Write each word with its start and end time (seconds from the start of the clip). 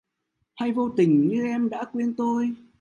Hay 0.57 0.71
vô 0.71 0.89
tình 0.97 1.27
như 1.27 1.43
em 1.45 1.69
đã 1.69 1.83
quên 1.93 2.13
tôi? 2.17 2.53